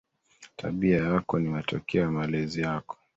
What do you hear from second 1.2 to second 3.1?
ni matokeo ya malezi yako